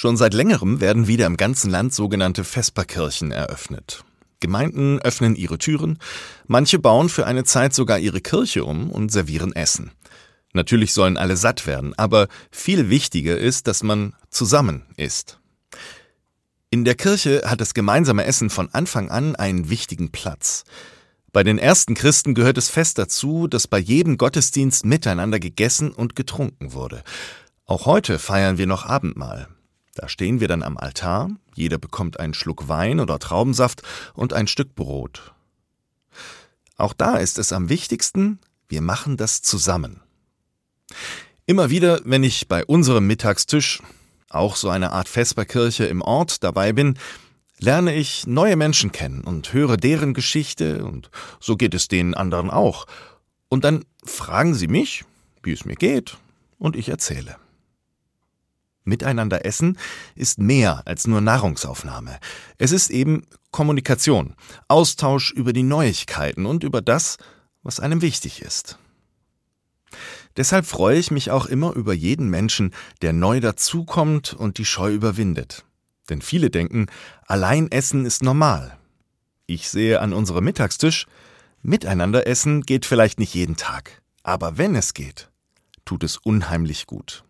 [0.00, 4.04] Schon seit längerem werden wieder im ganzen Land sogenannte Vesperkirchen eröffnet.
[4.38, 5.98] Gemeinden öffnen ihre Türen,
[6.46, 9.90] manche bauen für eine Zeit sogar ihre Kirche um und servieren Essen.
[10.52, 15.40] Natürlich sollen alle satt werden, aber viel wichtiger ist, dass man zusammen isst.
[16.70, 20.62] In der Kirche hat das gemeinsame Essen von Anfang an einen wichtigen Platz.
[21.32, 26.14] Bei den ersten Christen gehört es fest dazu, dass bei jedem Gottesdienst miteinander gegessen und
[26.14, 27.02] getrunken wurde.
[27.66, 29.48] Auch heute feiern wir noch Abendmahl.
[29.98, 33.82] Da stehen wir dann am Altar, jeder bekommt einen Schluck Wein oder Traubensaft
[34.14, 35.34] und ein Stück Brot.
[36.76, 40.00] Auch da ist es am wichtigsten, wir machen das zusammen.
[41.46, 43.82] Immer wieder, wenn ich bei unserem Mittagstisch
[44.30, 46.96] auch so eine Art Vesperkirche im Ort dabei bin,
[47.58, 52.50] lerne ich neue Menschen kennen und höre deren Geschichte und so geht es den anderen
[52.50, 52.86] auch.
[53.48, 55.04] Und dann fragen sie mich,
[55.42, 56.18] wie es mir geht,
[56.56, 57.36] und ich erzähle.
[58.88, 59.78] Miteinander essen
[60.14, 62.18] ist mehr als nur Nahrungsaufnahme.
[62.58, 64.34] Es ist eben Kommunikation,
[64.66, 67.18] Austausch über die Neuigkeiten und über das,
[67.62, 68.78] was einem wichtig ist.
[70.36, 74.92] Deshalb freue ich mich auch immer über jeden Menschen, der neu dazukommt und die Scheu
[74.92, 75.64] überwindet.
[76.08, 76.86] Denn viele denken,
[77.26, 78.78] allein essen ist normal.
[79.46, 81.06] Ich sehe an unserem Mittagstisch,
[81.62, 85.30] miteinander essen geht vielleicht nicht jeden Tag, aber wenn es geht,
[85.84, 87.24] tut es unheimlich gut.